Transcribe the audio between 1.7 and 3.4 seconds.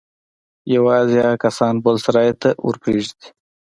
بل سراى ته ورپرېږدي.